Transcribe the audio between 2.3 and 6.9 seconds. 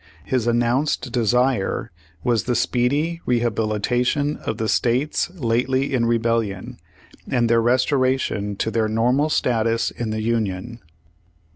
the speedy re habilitation of the states lately in rebellion,